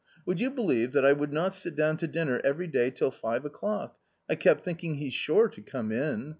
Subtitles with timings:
[0.25, 3.45] Would you believe that I would not sit down to dinner every day till five
[3.45, 3.99] o'clock.
[4.27, 6.29] I kept thinking he's sure to come in.